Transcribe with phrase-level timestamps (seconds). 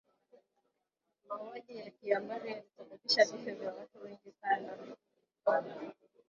[1.29, 4.73] mauaji ya kimbari yalisababisha vifo vya watu wengi sana